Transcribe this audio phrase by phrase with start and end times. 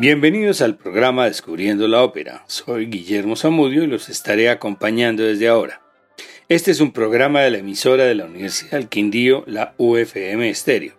[0.00, 2.44] Bienvenidos al programa Descubriendo la Ópera.
[2.46, 5.82] Soy Guillermo Zamudio y los estaré acompañando desde ahora.
[6.48, 10.94] Este es un programa de la emisora de la Universidad del Quindío, la UFM Estéreo.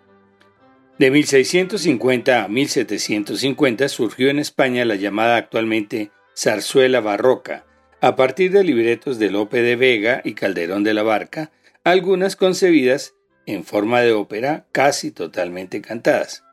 [0.98, 7.64] De 1650 a 1750 surgió en España la llamada actualmente zarzuela barroca,
[8.02, 11.52] a partir de libretos de Lope de Vega y Calderón de la Barca,
[11.84, 13.14] algunas concebidas
[13.46, 16.44] en forma de ópera casi totalmente cantadas.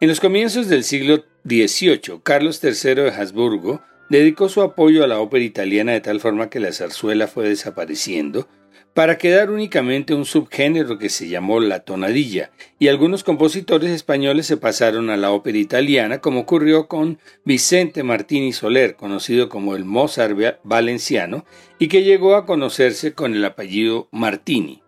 [0.00, 5.20] En los comienzos del siglo XVIII, Carlos III de Habsburgo dedicó su apoyo a la
[5.20, 8.48] ópera italiana de tal forma que la zarzuela fue desapareciendo,
[8.94, 14.56] para quedar únicamente un subgénero que se llamó la tonadilla, y algunos compositores españoles se
[14.56, 20.36] pasaron a la ópera italiana, como ocurrió con Vicente Martini Soler, conocido como el Mozart
[20.64, 21.44] valenciano,
[21.78, 24.82] y que llegó a conocerse con el apellido Martini.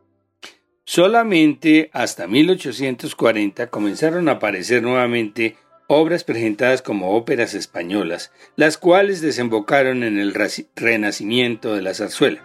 [0.84, 5.56] Solamente hasta 1840 comenzaron a aparecer nuevamente
[5.92, 10.32] obras presentadas como óperas españolas, las cuales desembocaron en el
[10.76, 12.44] renacimiento de la zarzuela.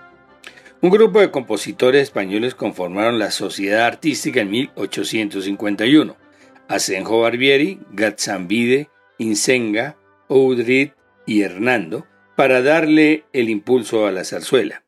[0.82, 6.18] Un grupo de compositores españoles conformaron la Sociedad Artística en 1851.
[6.68, 9.96] Asenjo Barbieri, Gatzambide, Insenga,
[10.28, 10.94] Oudrit
[11.28, 14.86] y Hernando, para darle el impulso a la zarzuela.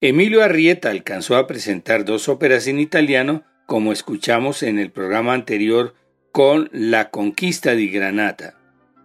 [0.00, 5.94] Emilio Arrieta alcanzó a presentar dos óperas en italiano, como escuchamos en el programa anterior
[6.32, 8.58] con La Conquista di Granata,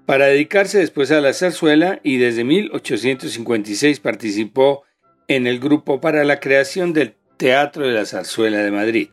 [0.05, 4.83] para dedicarse después a la zarzuela y desde 1856 participó
[5.27, 9.09] en el grupo para la creación del Teatro de la Zarzuela de Madrid.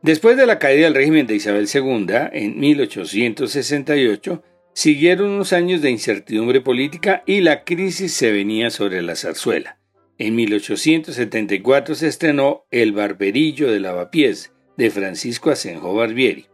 [0.00, 4.42] Después de la caída del régimen de Isabel II, en 1868,
[4.72, 9.78] siguieron unos años de incertidumbre política y la crisis se venía sobre la zarzuela.
[10.18, 16.51] En 1874 se estrenó El Barberillo de Lavapiés, de Francisco Asenjo Barbieri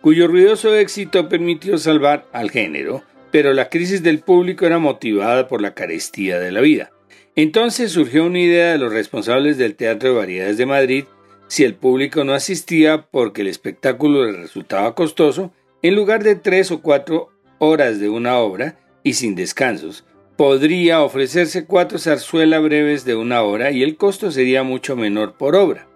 [0.00, 5.60] cuyo ruidoso éxito permitió salvar al género, pero la crisis del público era motivada por
[5.60, 6.92] la carestía de la vida.
[7.34, 11.04] Entonces surgió una idea de los responsables del Teatro de Variedades de Madrid,
[11.48, 15.52] si el público no asistía porque el espectáculo le resultaba costoso,
[15.82, 20.04] en lugar de tres o cuatro horas de una obra y sin descansos,
[20.36, 25.56] podría ofrecerse cuatro zarzuelas breves de una hora y el costo sería mucho menor por
[25.56, 25.88] obra.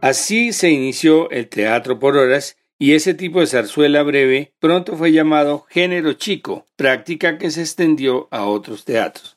[0.00, 5.12] Así se inició el teatro por horas y ese tipo de zarzuela breve pronto fue
[5.12, 9.36] llamado género chico, práctica que se extendió a otros teatros.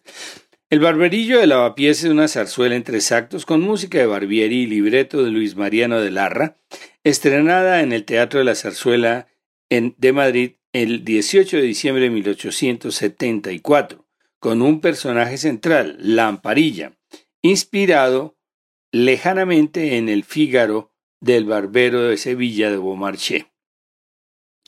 [0.69, 4.67] El Barberillo de Lavapiés es una zarzuela en tres actos con música de Barbieri y
[4.67, 6.57] libreto de Luis Mariano de Larra,
[7.03, 9.27] estrenada en el Teatro de la Zarzuela
[9.69, 14.05] de Madrid el 18 de diciembre de 1874,
[14.39, 16.93] con un personaje central, la Amparilla,
[17.41, 18.37] inspirado
[18.91, 23.45] lejanamente en el Fígaro del Barbero de Sevilla de Beaumarchais.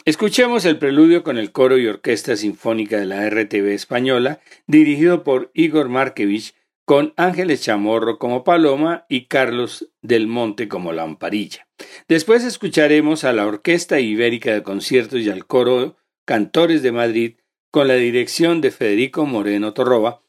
[0.03, 5.51] Escuchemos el preludio con el coro y orquesta sinfónica de la RTV española, dirigido por
[5.53, 11.67] Igor Markevich, con Ángeles Chamorro como Paloma y Carlos del Monte como Lamparilla.
[12.07, 15.95] Después escucharemos a la Orquesta Ibérica de Conciertos y al coro
[16.25, 17.35] Cantores de Madrid,
[17.71, 20.21] con la dirección de Federico Moreno Torroba,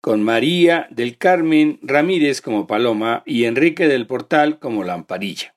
[0.00, 5.54] con María del Carmen Ramírez como Paloma y Enrique del Portal como Lamparilla.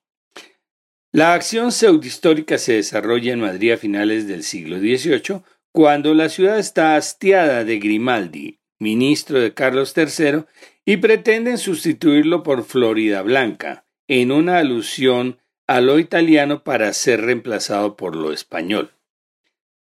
[1.14, 5.42] La acción pseudohistórica se desarrolla en Madrid a finales del siglo XVIII,
[5.74, 10.46] cuando la ciudad está hastiada de Grimaldi, ministro de Carlos III,
[10.86, 17.96] y pretenden sustituirlo por Florida Blanca, en una alusión a lo italiano para ser reemplazado
[17.96, 18.92] por lo español.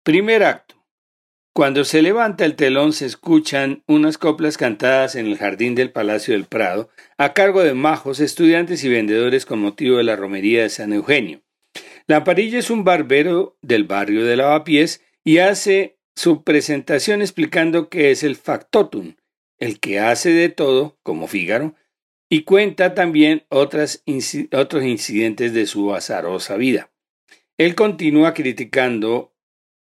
[0.02, 0.79] Primer acto.
[1.60, 6.32] Cuando se levanta el telón se escuchan unas coplas cantadas en el jardín del Palacio
[6.32, 6.88] del Prado,
[7.18, 11.42] a cargo de majos, estudiantes y vendedores con motivo de la romería de San Eugenio.
[12.06, 18.22] Lamparilla es un barbero del barrio de Lavapiés y hace su presentación explicando que es
[18.22, 19.16] el factotum,
[19.58, 21.74] el que hace de todo, como Fígaro,
[22.30, 26.90] y cuenta también otros incidentes de su azarosa vida.
[27.58, 29.34] Él continúa criticando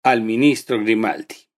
[0.02, 1.49] al ministro Grimaldi.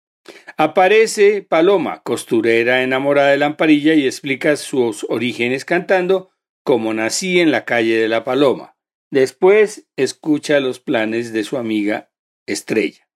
[0.57, 6.31] Aparece Paloma, costurera enamorada de Lamparilla, y explica sus orígenes cantando
[6.63, 8.77] Como nací en la calle de la Paloma.
[9.11, 12.11] Después escucha los planes de su amiga
[12.47, 13.09] Estrella.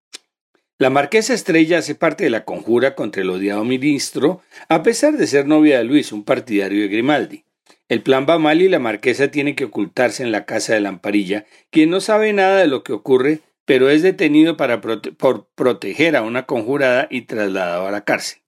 [0.79, 5.25] La marquesa Estrella hace parte de la conjura contra el odiado ministro, a pesar de
[5.25, 7.45] ser novia de Luis, un partidario de Grimaldi.
[7.89, 11.45] El plan va mal y la marquesa tiene que ocultarse en la casa de Lamparilla,
[11.71, 16.45] quien no sabe nada de lo que ocurre pero es detenido por proteger a una
[16.45, 18.39] conjurada y trasladado a la cárcel.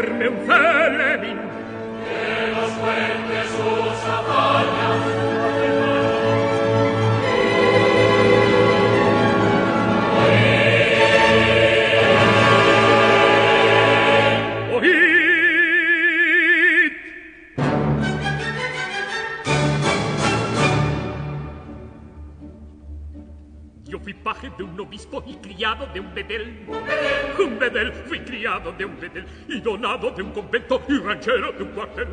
[0.00, 1.38] Comerme un celemín.
[2.04, 5.30] Que nos cuente sus hazañas.
[24.56, 26.66] de un obispo y criado de un bedel.
[27.38, 31.64] Un bedel, fui criado de un bedel y donado de un convento y ranchero de
[31.64, 32.08] un cuartel.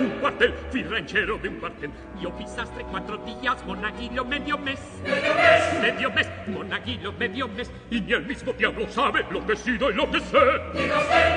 [0.00, 1.90] Un cuartel, fui ranchero de un cuartel.
[2.20, 4.80] Yo pisastre cuatro días, monaguillo medio mes.
[5.04, 7.70] Medio mes, medio mes, monaguillo medio mes.
[7.90, 10.38] Y ni el mismo diablo sabe lo que he sido y lo que sé.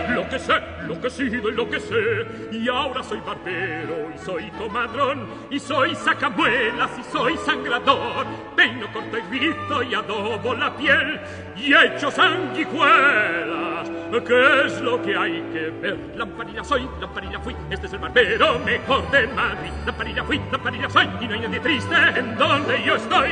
[0.10, 0.54] Lo que sé,
[0.88, 2.26] lo que he sido y lo que sé.
[2.52, 8.26] Y ahora soy barbero y soy comadrón y soy sacamuelas y soy sangrador.
[8.56, 11.03] Peino, corto y grito y adobo la piel
[11.58, 13.90] y hecho sanguijuelas.
[14.22, 15.98] ¿Qué es lo que hay que ver?
[16.16, 19.72] Lamparilla soy, lamparilla fui, este es el barbero mejor de Madrid.
[19.88, 23.30] Lamparilla fui, lamparilla soy, y no hay nadie triste en donde yo estoy.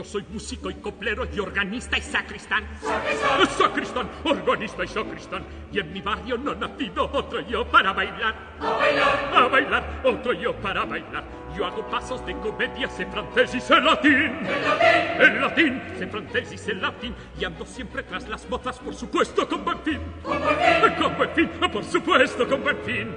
[0.00, 2.64] Yo soy músico y coplero y organista y sacristán.
[2.80, 3.46] ¡Sacristán!
[3.58, 4.10] ¡Sacristán!
[4.24, 5.44] Organista y sacristán.
[5.70, 8.34] Y en mi barrio no ha nacido otro yo para bailar.
[8.60, 9.30] ¡A bailar!
[9.34, 10.00] ¡A bailar!
[10.02, 11.39] Otro yo para bailar.
[11.56, 14.12] Yo hago pasos de comedia, sé francés y sé latín.
[14.12, 15.20] ¿En latín?
[15.20, 17.14] En latín, sé francés y sé latín.
[17.38, 20.00] Y ando siempre tras las mozas, por supuesto, con buen fin.
[20.22, 20.94] ¿Con buen fin?
[20.98, 23.14] Con buen fin, por supuesto, con buen fin.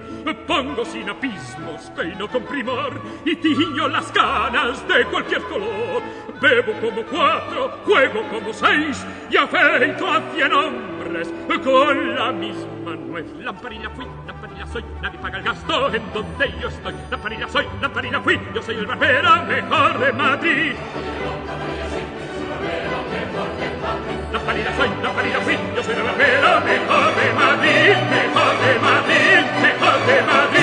[0.47, 6.01] Pongo sinapismos, peino con primor y tiño las canas de cualquier color.
[6.41, 11.31] Bebo como cuatro, juego como seis y afeito a cien hombres
[11.63, 13.25] con la misma nuez.
[13.39, 16.93] Lamparilla fui, lamparilla soy, nadie paga el gasto en donde yo estoy.
[17.11, 20.73] Lamparilla soy, lamparilla fui, yo soy el barbero mejor de Madrid.
[24.31, 30.05] Lamparilla soy, lamparilla fui, yo soy el barbero mejor de Madrid, mejor de Madrid, mejor
[30.07, 30.62] de Madrid.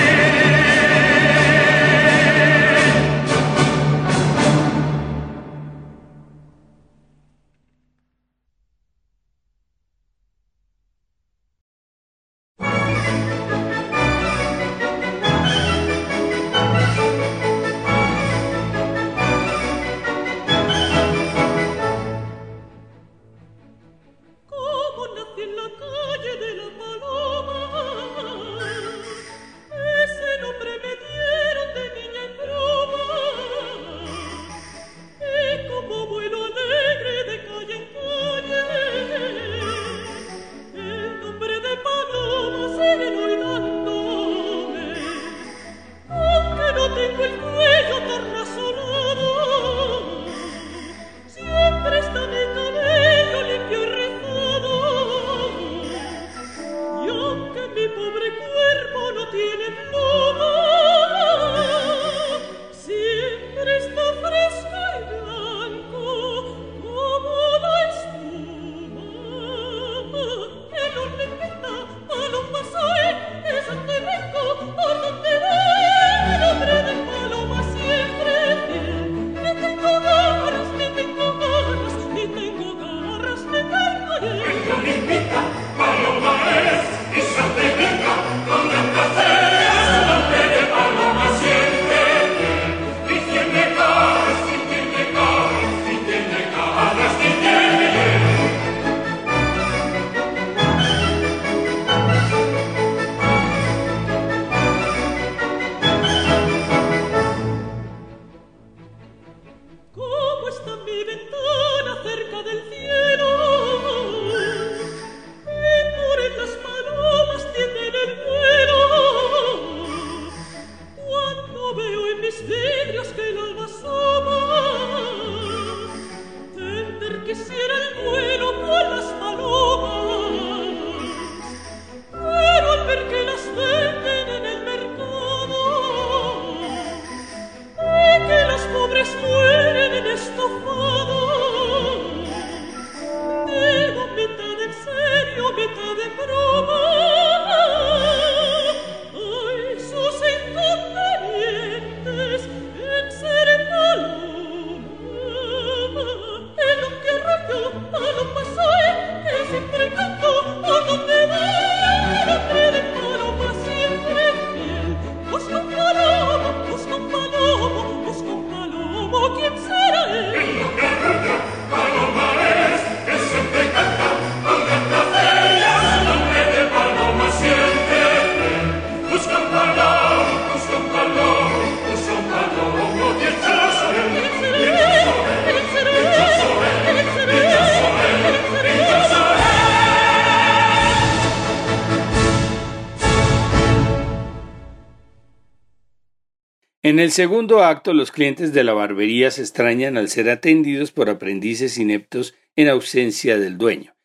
[197.01, 201.77] El segundo acto, los clientes de la barbería se extrañan al ser atendidos por aprendices
[201.77, 203.95] ineptos en ausencia del dueño.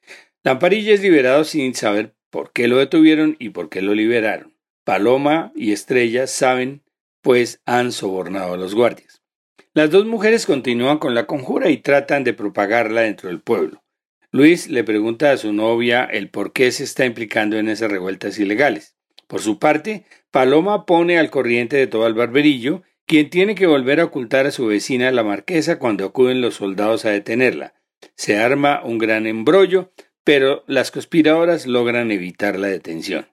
[0.42, 4.56] Lamparilla es liberado sin saber por qué lo detuvieron y por qué lo liberaron.
[4.84, 6.82] Paloma y Estrella saben,
[7.22, 9.22] pues han sobornado a los guardias.
[9.74, 13.82] Las dos mujeres continúan con la conjura y tratan de propagarla dentro del pueblo.
[14.30, 18.38] Luis le pregunta a su novia el por qué se está implicando en esas revueltas
[18.38, 18.95] ilegales.
[19.26, 24.00] Por su parte, Paloma pone al corriente de todo el barberillo, quien tiene que volver
[24.00, 27.74] a ocultar a su vecina la marquesa cuando acuden los soldados a detenerla.
[28.14, 29.92] Se arma un gran embrollo,
[30.24, 33.26] pero las conspiradoras logran evitar la detención.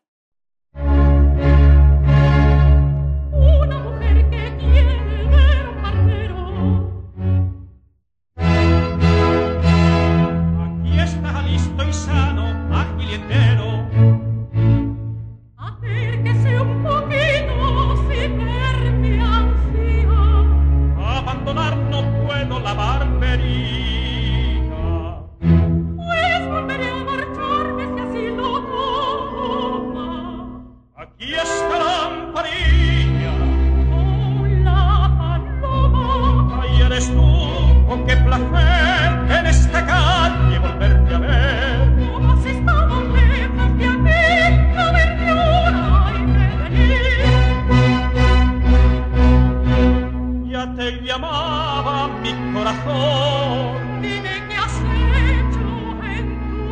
[51.14, 54.02] llamaba mi corazón.
[54.02, 54.78] Dime qué has
[55.22, 55.68] hecho
[56.16, 56.66] en tu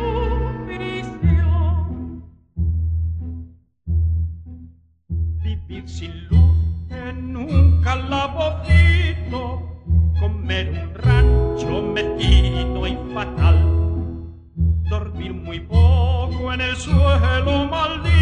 [0.66, 2.24] prisión.
[5.44, 6.56] Vivir sin luz
[6.90, 9.42] en un calabocito,
[10.18, 13.58] comer un rancho metido y fatal,
[14.90, 18.21] dormir muy poco en el suelo maldito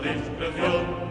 [0.00, 1.08] discreción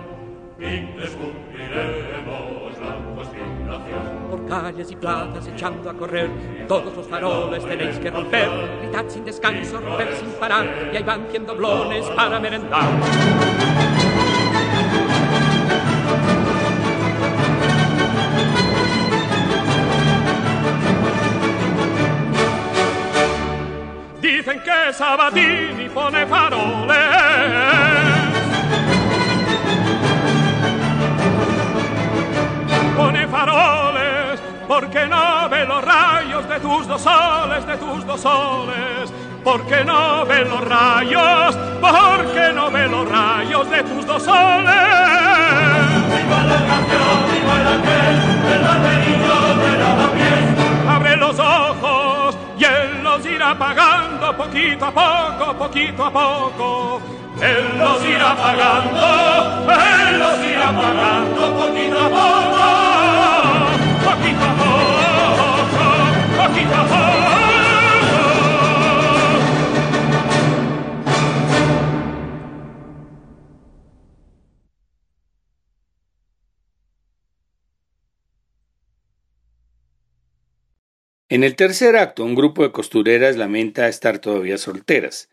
[0.59, 4.03] y descubriremos la conspiración.
[4.29, 6.29] Por calles y plazas echando a correr,
[6.67, 8.49] todos los faroles tenéis que romper.
[8.81, 12.89] Gritad sin descanso, romper sin parar, y ahí van cien doblones para merendar.
[24.21, 27.96] Dicen que Sabatini pone faroles.
[34.67, 39.13] Porque no ve los rayos de tus dos soles, de tus dos soles.
[39.43, 44.75] Porque no ve los rayos, porque no ve los rayos de tus dos soles.
[50.89, 57.01] Abre los ojos y él los irá apagando poquito a poco, poquito a poco.
[57.41, 62.96] Él los irá apagando, él los irá apagando poquito a poco,
[81.29, 85.29] En el tercer acto, un grupo de costureras lamenta estar todavía solteras.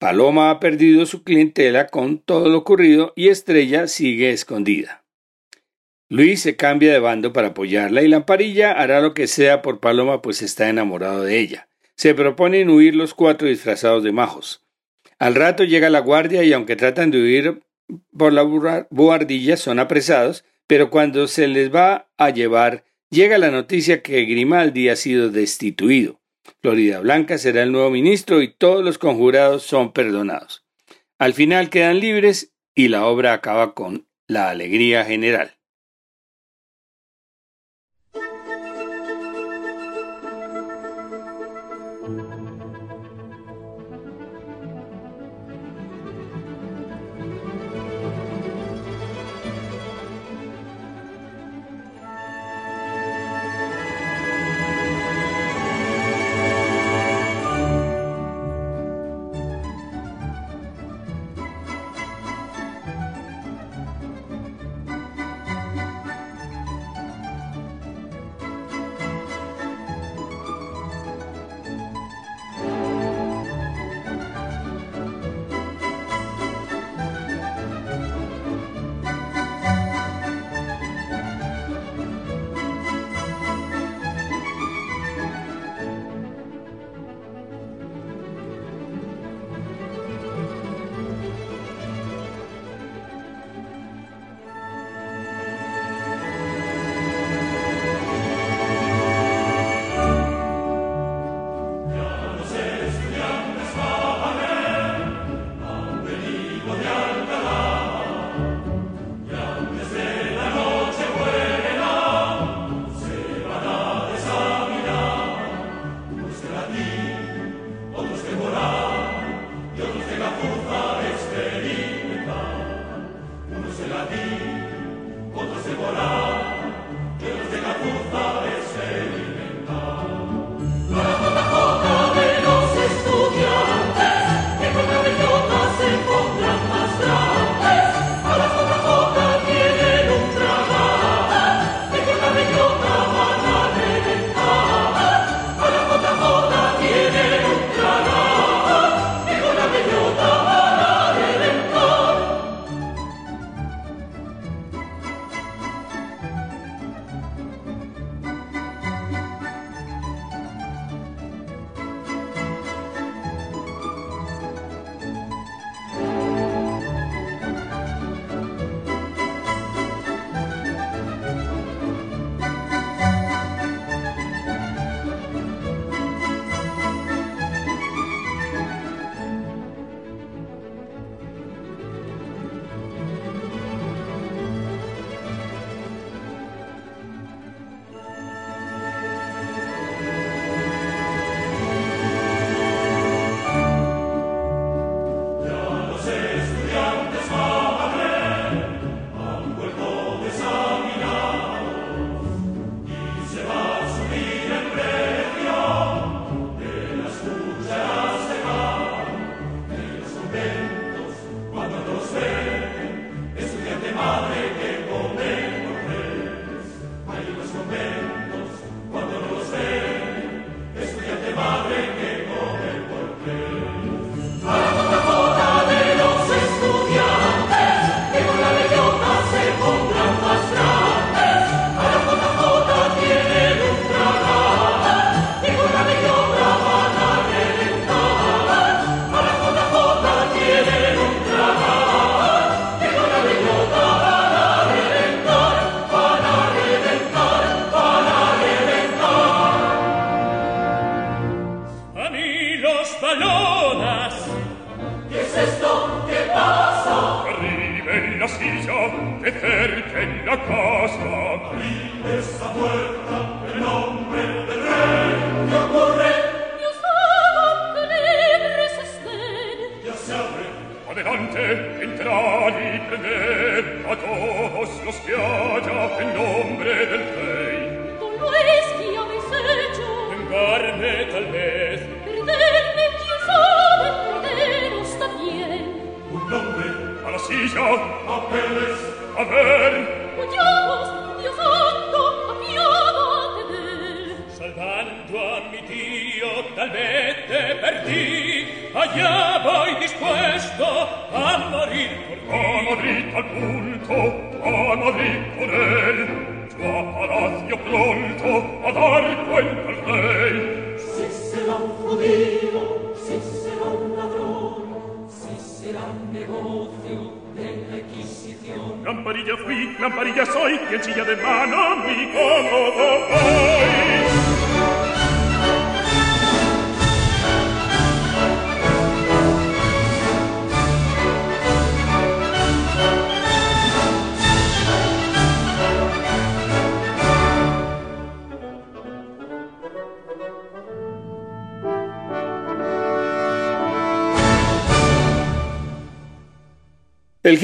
[0.00, 5.01] Paloma ha perdido su clientela con todo lo ocurrido y Estrella sigue escondida.
[6.12, 10.20] Luis se cambia de bando para apoyarla y Lamparilla hará lo que sea por Paloma
[10.20, 11.68] pues está enamorado de ella.
[11.96, 14.62] Se proponen huir los cuatro disfrazados de majos.
[15.18, 17.62] Al rato llega la guardia y aunque tratan de huir
[18.14, 18.42] por la
[18.90, 24.90] buhardilla son apresados, pero cuando se les va a llevar llega la noticia que Grimaldi
[24.90, 26.20] ha sido destituido.
[26.60, 30.62] Florida Blanca será el nuevo ministro y todos los conjurados son perdonados.
[31.18, 35.56] Al final quedan libres y la obra acaba con la alegría general.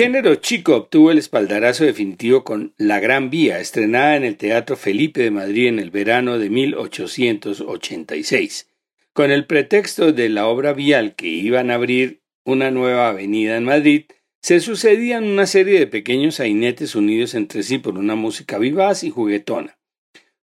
[0.09, 5.21] Género chico obtuvo el espaldarazo definitivo con La Gran Vía, estrenada en el Teatro Felipe
[5.21, 8.71] de Madrid en el verano de 1886.
[9.13, 13.65] Con el pretexto de la obra vial que iban a abrir una nueva avenida en
[13.65, 14.07] Madrid,
[14.41, 19.11] se sucedían una serie de pequeños sainetes unidos entre sí por una música vivaz y
[19.11, 19.79] juguetona.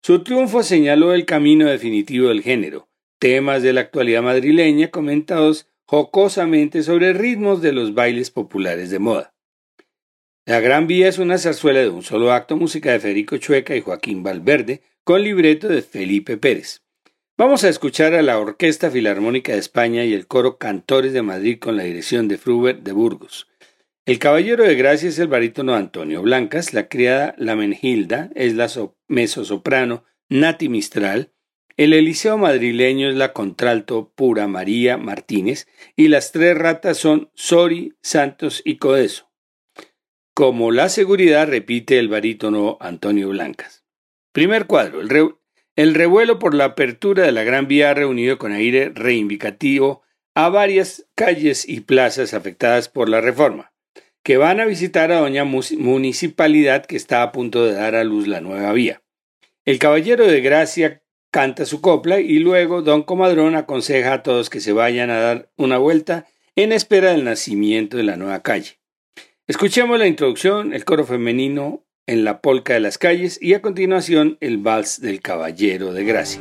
[0.01, 6.83] Su triunfo señaló el camino definitivo del género, temas de la actualidad madrileña comentados jocosamente
[6.83, 9.32] sobre ritmos de los bailes populares de moda.
[10.45, 13.81] La Gran Vía es una zarzuela de un solo acto, música de Federico Chueca y
[13.81, 16.81] Joaquín Valverde, con libreto de Felipe Pérez.
[17.37, 21.59] Vamos a escuchar a la Orquesta Filarmónica de España y el coro Cantores de Madrid
[21.59, 23.47] con la dirección de Fruber de Burgos.
[24.05, 28.67] El caballero de gracia es el barítono Antonio Blancas, la criada La Menjilda es la
[28.67, 31.31] so mezzosoprano Nati Mistral,
[31.77, 37.93] el Eliseo madrileño es la contralto pura María Martínez y las tres ratas son Sori,
[38.01, 39.32] Santos y Codeso.
[40.35, 43.83] Como la seguridad repite el barítono Antonio Blancas.
[44.31, 44.99] Primer cuadro.
[44.99, 45.29] El, re
[45.75, 50.01] el revuelo por la apertura de la Gran Vía ha reunido con aire reivindicativo
[50.33, 53.73] a varias calles y plazas afectadas por la reforma,
[54.23, 58.25] que van a visitar a doña municipalidad que está a punto de dar a luz
[58.27, 59.03] la nueva vía.
[59.65, 64.61] El caballero de gracia canta su copla y luego don Comadrón aconseja a todos que
[64.61, 68.79] se vayan a dar una vuelta en espera del nacimiento de la nueva calle.
[69.45, 74.37] Escuchemos la introducción, el coro femenino en la polca de las calles y a continuación
[74.39, 76.39] el vals del caballero de gracia.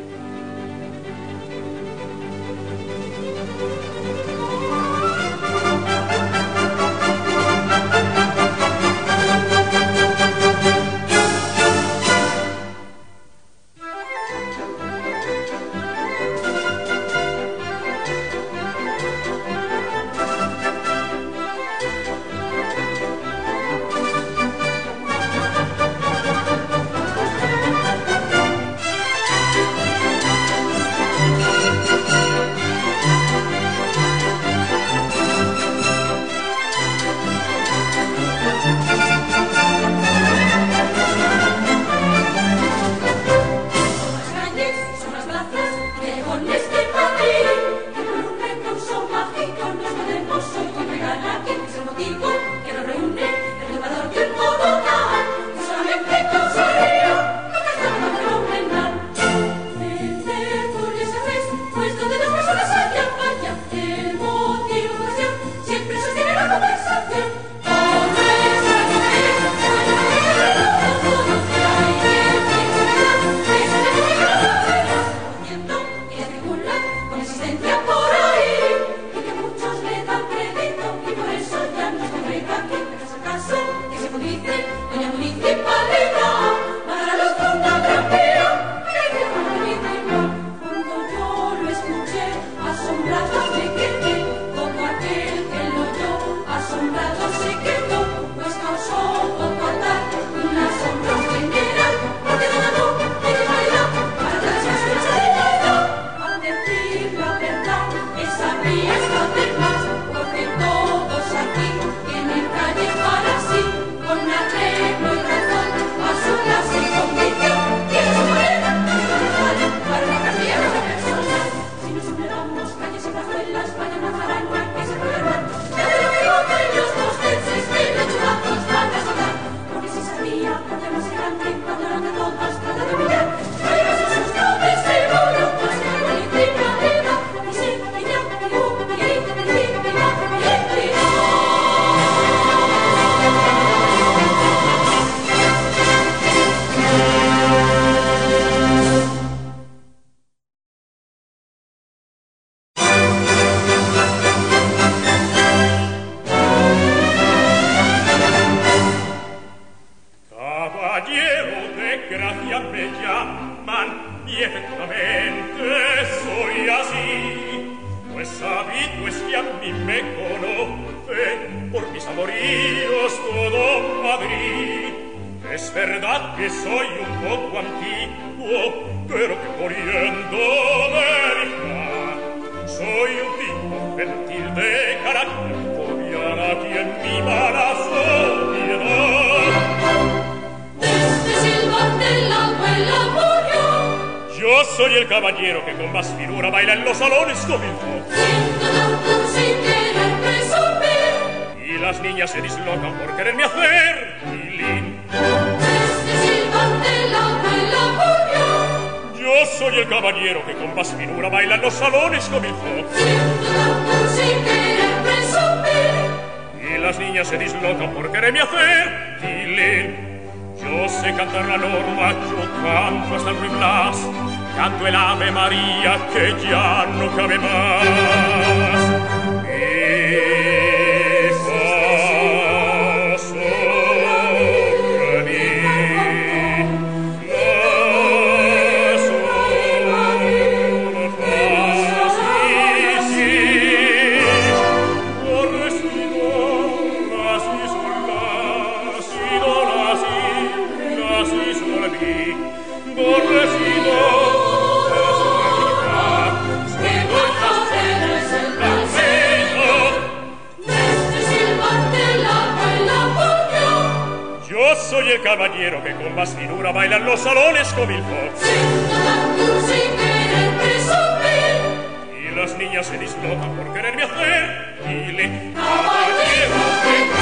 [272.82, 276.54] se disloca por quererme hacer, dile, caballero,
[276.84, 277.21] venga.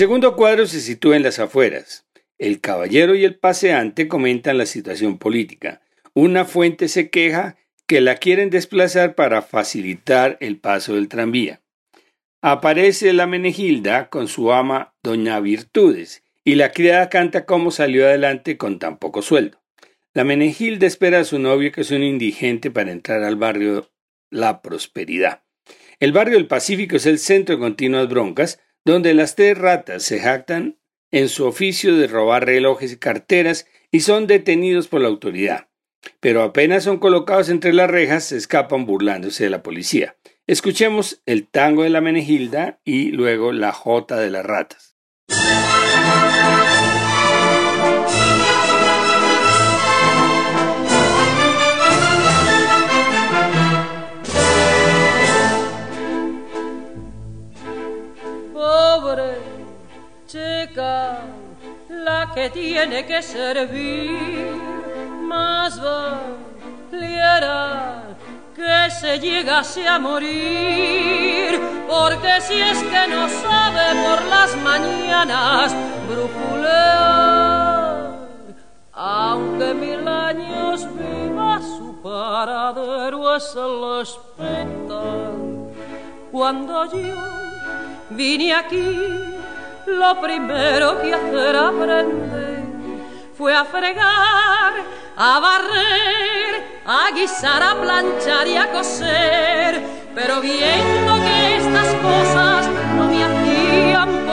[0.00, 2.06] Segundo cuadro se sitúa en las afueras.
[2.38, 5.82] El caballero y el paseante comentan la situación política.
[6.14, 11.60] Una fuente se queja que la quieren desplazar para facilitar el paso del tranvía.
[12.40, 18.56] Aparece la Menegilda con su ama Doña Virtudes y la criada canta cómo salió adelante
[18.56, 19.60] con tan poco sueldo.
[20.14, 23.90] La Menegilda espera a su novio que es un indigente para entrar al barrio
[24.30, 25.42] La Prosperidad.
[25.98, 30.20] El barrio del Pacífico es el centro de continuas broncas, donde las tres ratas se
[30.20, 30.78] jactan
[31.10, 35.68] en su oficio de robar relojes y carteras y son detenidos por la autoridad.
[36.20, 40.16] Pero apenas son colocados entre las rejas, se escapan burlándose de la policía.
[40.46, 44.89] Escuchemos el tango de la Menegilda y luego la jota de las ratas.
[62.34, 64.52] Que tiene que servir,
[65.22, 65.80] más
[66.90, 68.02] valiera
[68.54, 71.58] que se llegase a morir,
[71.88, 75.74] porque si es que no sabe por las mañanas
[76.08, 78.10] brujulear,
[78.92, 85.32] aunque mil años viva su paradero es el hospital.
[86.30, 87.16] Cuando yo
[88.10, 89.39] vine aquí,
[89.98, 92.60] lo primero que hacer aprender
[93.36, 94.74] fue a fregar,
[95.16, 99.82] a barrer, a guisar, a planchar y a coser.
[100.14, 104.26] Pero viendo que estas cosas no me hacían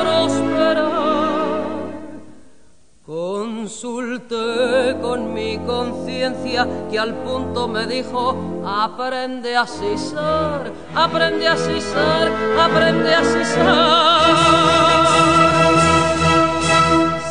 [3.07, 8.35] Consulté con mi conciencia que al punto me dijo,
[8.67, 12.29] aprende a sisar, aprende a sisar,
[12.59, 14.35] aprende a sisar.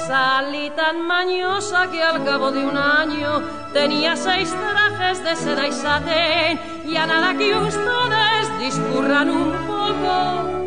[0.06, 3.42] Salí tan mañosa que al cabo de un año
[3.74, 6.58] tenía seis trajes de seda y satén
[6.88, 10.65] y a nada que ustedes discurran un poco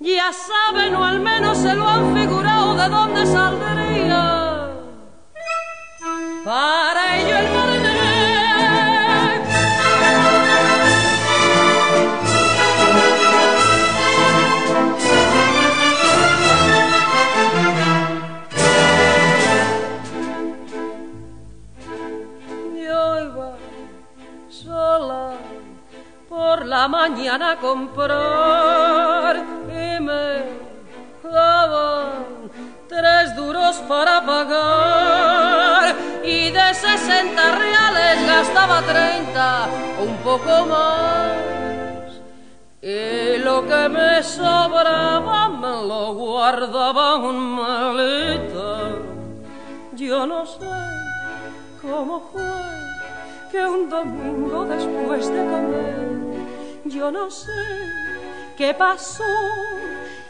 [0.00, 4.70] ya saben o al menos se lo han figurado de dónde saldría.
[6.44, 7.54] Para ello el
[26.74, 27.58] la mañana a
[33.88, 39.68] para pagar y de 60 reales gastaba 30,
[40.02, 41.32] un poco más.
[42.82, 48.90] Y lo que me sobraba me lo guardaba un maleta.
[49.92, 50.66] Yo no sé
[51.80, 52.42] cómo fue
[53.50, 56.14] que un domingo después de comer
[56.86, 57.50] yo no sé
[58.56, 59.24] qué pasó,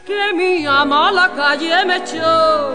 [0.05, 2.73] que mi ama a la calle me echó,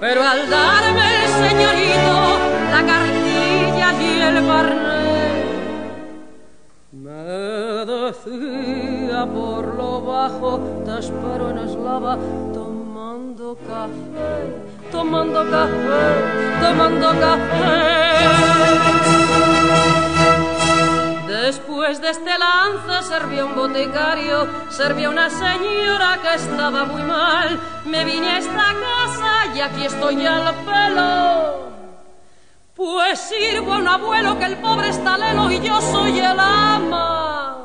[0.00, 2.38] pero al darme el señorito
[2.70, 5.48] la cartilla y el carnet,
[6.92, 7.22] me
[7.84, 12.16] decía por lo bajo, te espero en Eslava
[12.54, 16.02] tomando café, tomando café,
[16.60, 17.68] tomando café.
[21.48, 27.58] Después de este lance servía un boticario, servía una señora que estaba muy mal.
[27.86, 31.70] Me vine a esta casa y aquí estoy al pelo.
[32.76, 37.56] Pues sirvo a un abuelo que el pobre está lelo y yo soy el ama.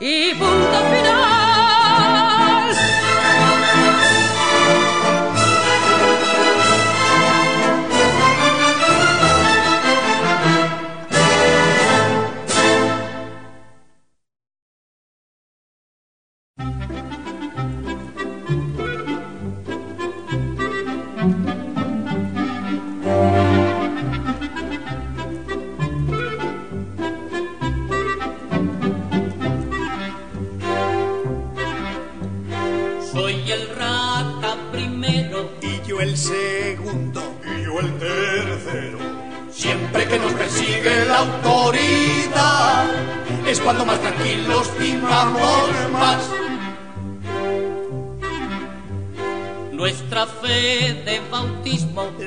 [0.00, 1.11] Y punto final.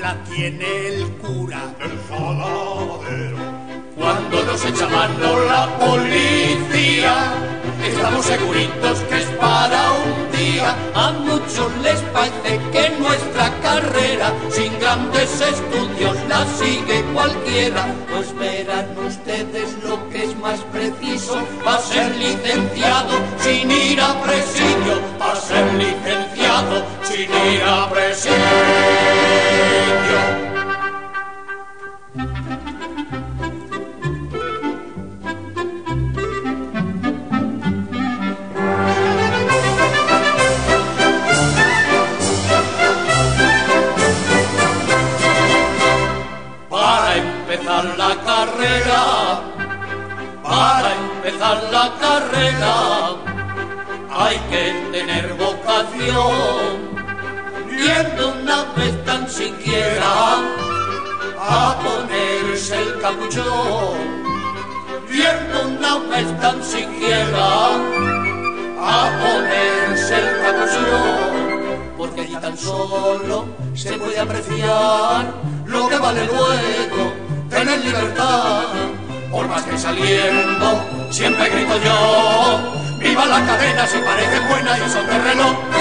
[0.00, 3.36] la tiene el cura, el saladero.
[3.96, 7.32] Cuando nos echa mano la policía,
[7.84, 10.76] estamos seguritos que es para un día.
[10.94, 17.86] A muchos les parece que nuestra carrera, sin grandes estudios, la sigue cualquiera.
[18.10, 25.00] Pues verán ustedes lo que es más preciso, para ser licenciado sin ir a presidio,
[25.18, 28.45] para ser licenciado sin ir a presidio.
[51.76, 52.76] la carrera
[54.22, 54.64] hay que
[54.96, 56.74] tener vocación.
[57.70, 60.12] Viendo una vez tan siquiera
[61.38, 63.98] a ponerse el capuchón.
[65.10, 67.48] Viendo una vez tan siquiera
[68.96, 71.34] a ponerse el capuchón.
[71.98, 73.36] Porque allí tan solo
[73.74, 75.22] se puede apreciar
[75.66, 77.02] lo que vale luego
[77.50, 79.05] tener libertad
[79.36, 82.72] por más que saliendo, siempre grito yo.
[82.98, 85.75] Viva la cadena si parece buena y son de reloj.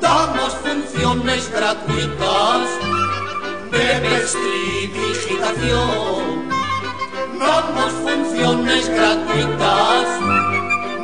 [0.00, 2.68] damos funciones gratuitas
[3.70, 6.48] de vestidigitación.
[7.38, 10.06] Damos funciones gratuitas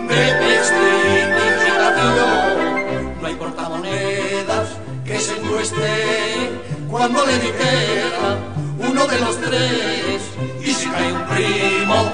[0.08, 3.20] de vestidigitación.
[3.20, 4.68] No hay portamonedas
[5.04, 8.36] que se encueste cuando le dijera
[8.78, 10.22] uno de los tres.
[10.60, 12.10] Y si cae un primo,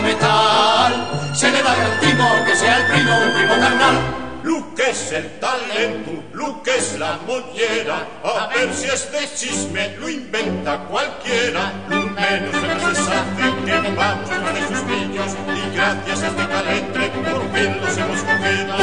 [0.00, 4.25] metal, se le da el timo que sea el primo, un primo carnal.
[4.46, 8.06] Luke es el talento, Luke es la mollera.
[8.22, 11.72] A ver si este chisme lo inventa cualquiera.
[11.88, 15.32] Lu menos se sabe que vamos a de sus niños.
[15.52, 18.74] Y gracias a este calentre, por fin los hemos cogido.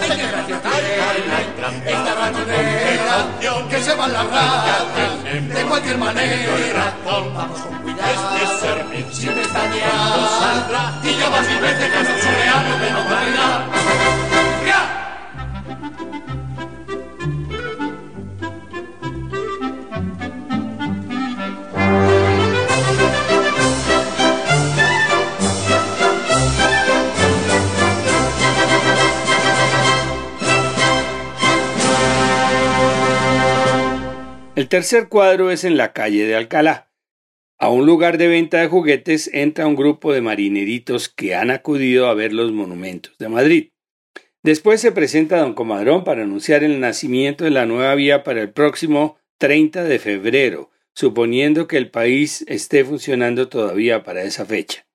[0.00, 1.00] Ay, qué gracia tiene
[1.84, 4.86] esta ratonera que se va la rata
[5.26, 6.94] de cualquier manera.
[7.04, 9.90] Vamos con cuidado, Este servicio sin pestañear.
[10.40, 14.29] saldrá Y ya más mil veces que nos soleamos de no
[34.60, 36.92] El tercer cuadro es en la calle de Alcalá.
[37.58, 42.08] A un lugar de venta de juguetes entra un grupo de marineritos que han acudido
[42.08, 43.68] a ver los monumentos de Madrid.
[44.42, 48.50] Después se presenta don Comadrón para anunciar el nacimiento de la nueva vía para el
[48.50, 54.86] próximo 30 de febrero, suponiendo que el país esté funcionando todavía para esa fecha.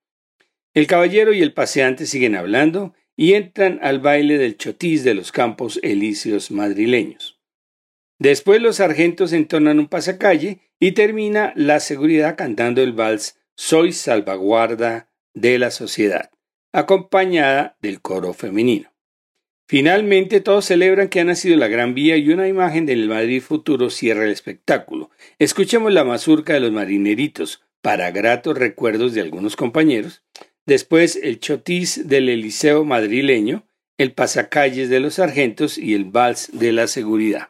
[0.75, 5.31] El caballero y el paseante siguen hablando y entran al baile del chotis de los
[5.31, 7.34] campos elíseos madrileños.
[8.19, 15.09] Después los sargentos entonan un pasacalle y termina la seguridad cantando el vals Soy salvaguarda
[15.33, 16.31] de la sociedad,
[16.73, 18.91] acompañada del coro femenino.
[19.67, 23.89] Finalmente todos celebran que ha nacido la Gran Vía y una imagen del Madrid futuro
[23.89, 25.09] cierra el espectáculo.
[25.39, 30.23] Escuchemos la mazurca de los marineritos para gratos recuerdos de algunos compañeros,
[30.65, 36.71] después el chotis del Eliseo madrileño, el pasacalles de los sargentos y el vals de
[36.71, 37.49] la seguridad.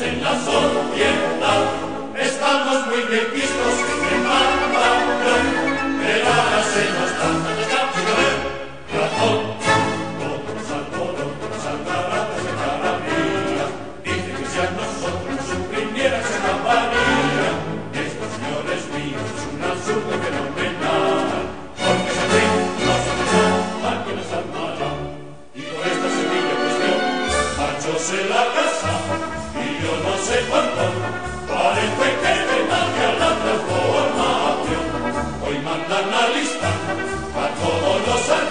[0.00, 1.64] En la sociedad.
[2.18, 3.83] Estamos muy bien vistos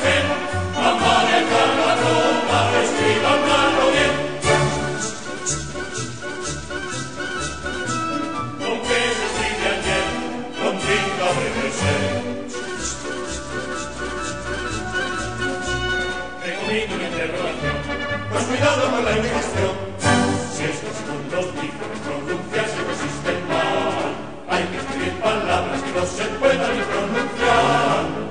[0.03, 4.13] Amanejar la roma, escriban largo bien.
[8.65, 10.07] Aunque se estilen bien,
[10.59, 12.01] con tinta de ser.
[16.43, 17.77] Tengo miedo y interrogación,
[18.29, 19.73] pues cuidado con la indicación.
[20.53, 24.11] Si estos puntos dicen que pronuncias se mal,
[24.49, 28.22] hay que escribir palabras que no se puedan pronunciar.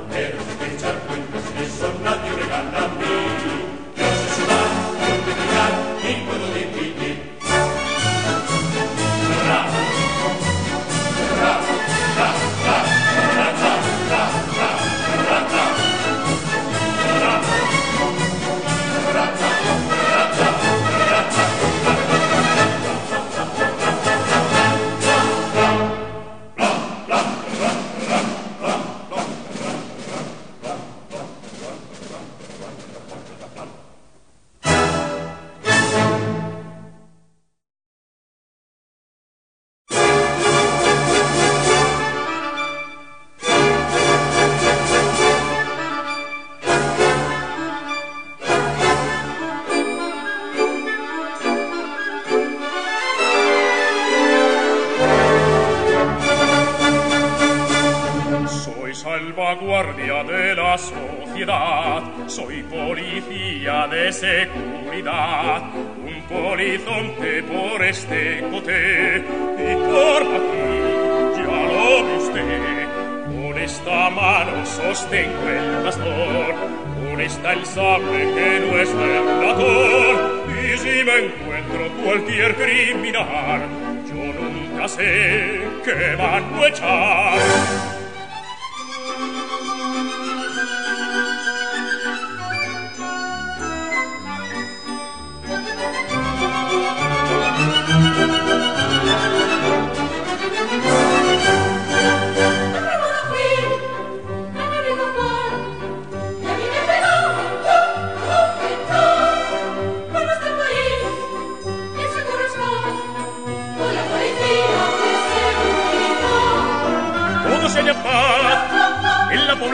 [64.12, 69.24] securidad un polizonte por este cote
[69.58, 72.82] y por aquí ya lo ve usted.
[73.24, 80.78] Con esta mano sostengo el bastón con esta el sable que no es vendator y
[80.78, 83.62] si me encuentro cualquier criminal
[84.08, 87.91] yo nunca sé qué mano echar.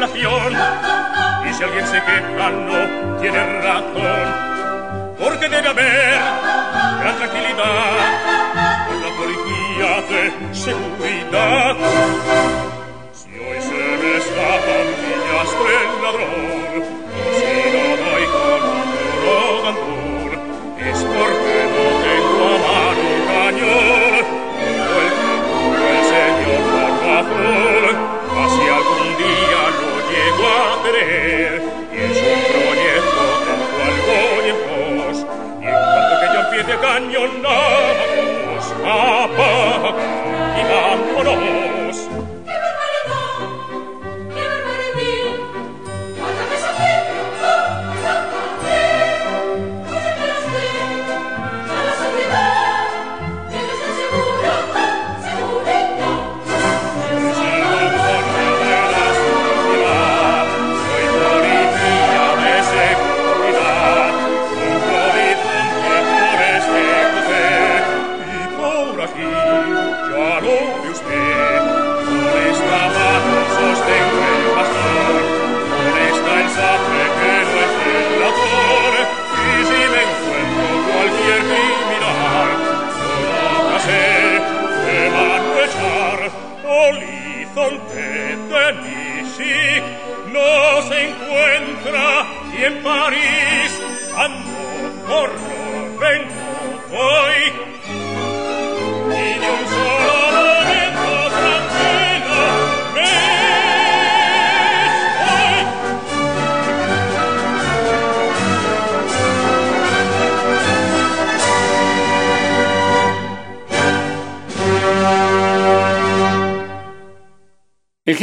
[0.01, 5.15] Y si alguien se queja no tiene razón.
[5.19, 6.21] Porque debe haber
[7.01, 7.97] gran tranquilidad
[8.87, 11.77] con la policía de seguridad.
[13.13, 15.51] Si hoy se me escapan niñas
[37.29, 38.11] condannat
[38.47, 39.53] nos papa,
[40.61, 42.38] in amor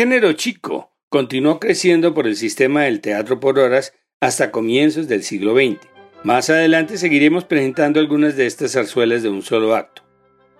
[0.05, 5.55] género chico continuó creciendo por el sistema del teatro por horas hasta comienzos del siglo
[5.55, 5.79] XX.
[6.23, 10.03] Más adelante seguiremos presentando algunas de estas zarzuelas de un solo acto.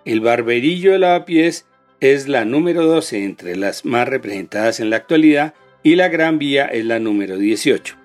[0.03, 1.67] El Barberillo de Lavapiés
[1.99, 6.65] es la número 12 entre las más representadas en la actualidad y La Gran Vía
[6.65, 7.95] es la número 18.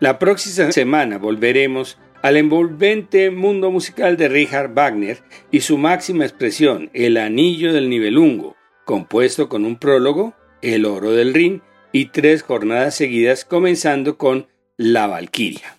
[0.00, 5.18] La próxima semana volveremos al envolvente mundo musical de Richard Wagner
[5.50, 11.34] y su máxima expresión, El Anillo del Nivelungo, compuesto con un prólogo el Oro del
[11.34, 14.46] Rin y tres jornadas seguidas comenzando con
[14.76, 15.75] La Valquiria.